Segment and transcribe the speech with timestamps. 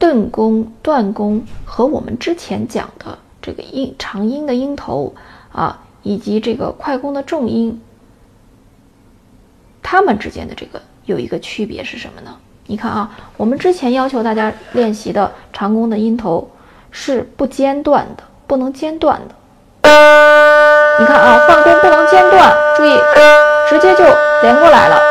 [0.00, 5.14] 顿弓、断弓和我们之前讲的这个音长音的音头
[5.52, 7.78] 啊，以及这个快弓的重音，
[9.82, 12.34] 它们之间的这个有一个区别是什么呢？
[12.66, 16.50] 你看啊，我们之前要求大家练习的长弓的音头
[16.90, 19.34] 是不间断的，不能间断的。
[20.98, 22.96] 你看啊，换弓不能间断，注意，
[23.68, 24.04] 直接就
[24.42, 25.09] 连过来了。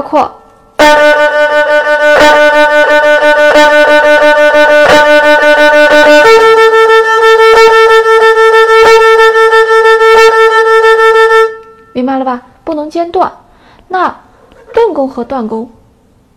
[0.00, 0.32] 包括，
[11.92, 12.40] 明白了吧？
[12.64, 13.30] 不能间断。
[13.88, 14.22] 那
[14.72, 15.70] 顿弓和断弓，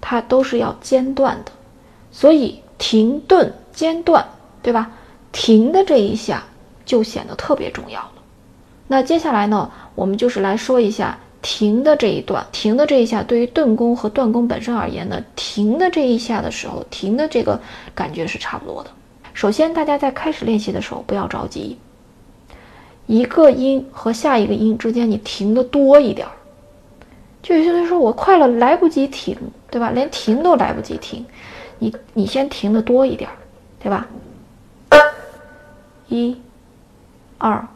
[0.02, 1.54] 它都是要间断的，
[2.12, 4.28] 所以停顿间断，
[4.62, 4.92] 对吧？
[5.32, 6.44] 停的这一下
[6.86, 8.12] 就显得特别重要了。
[8.88, 11.18] 那接下来呢，我们就是来说一下。
[11.44, 17.60] 停的这一段，停的这一下，对于顿弓和断弓本身而言呢，停的这一下的时候，停的这个
[17.94, 18.90] 感觉是差不多的。
[19.34, 21.78] 首先，大家在开始练习的时候不要着急，
[23.06, 26.32] 一个音和下一个音之间你停的多一点儿。
[27.42, 29.38] 就有些人说我快了来不及停，
[29.70, 29.92] 对吧？
[29.92, 31.26] 连停都来不及停，
[31.78, 33.36] 你你先停的多一点儿，
[33.82, 34.08] 对吧？
[36.08, 36.38] 一、
[37.38, 37.68] 二、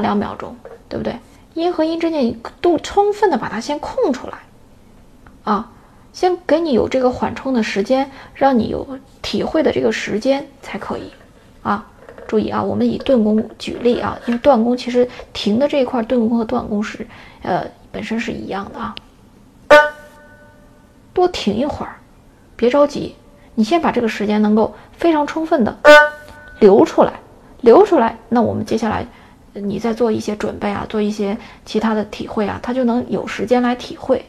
[0.00, 0.56] 两秒钟，
[0.88, 1.16] 对不对？
[1.54, 4.38] 音和音之间，你都充分的把它先空出来，
[5.44, 5.70] 啊，
[6.12, 11.12] 先给你有这个缓冲的时间，让你有体会的这个时间才可以，
[11.62, 11.86] 啊，
[12.26, 17.06] 注意啊，我们以顿弓举例啊，因为断弓其实停的这一块，顿弓和断弓是，
[17.42, 18.94] 呃，本身是一样的啊，
[21.12, 21.96] 多停一会儿，
[22.56, 23.14] 别着急，
[23.54, 25.76] 你先把这个时间能够非常充分的
[26.58, 27.12] 留出来。
[27.60, 29.06] 留出来，那我们接下来，
[29.54, 34.24] 你再做一些准备啊，做一些其他的体会啊，他就能有时间来体会，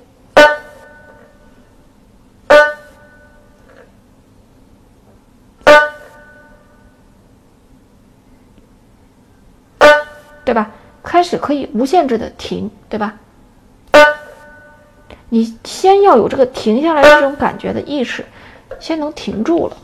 [10.45, 10.71] 对吧？
[11.03, 13.17] 开始可以无限制的停，对吧？
[15.29, 18.23] 你先要有这个停下来的这种感觉的意识，
[18.79, 19.75] 先能停住了。